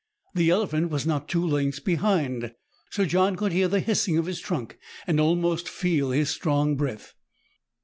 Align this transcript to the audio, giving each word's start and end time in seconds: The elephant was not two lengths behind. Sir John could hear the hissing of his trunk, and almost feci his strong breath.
The 0.33 0.49
elephant 0.49 0.89
was 0.89 1.05
not 1.05 1.29
two 1.29 1.45
lengths 1.45 1.79
behind. 1.79 2.55
Sir 2.89 3.05
John 3.05 3.35
could 3.35 3.51
hear 3.51 3.67
the 3.67 3.79
hissing 3.79 4.17
of 4.17 4.25
his 4.25 4.39
trunk, 4.39 4.79
and 5.05 5.19
almost 5.19 5.69
feci 5.69 6.17
his 6.17 6.31
strong 6.31 6.75
breath. 6.75 7.13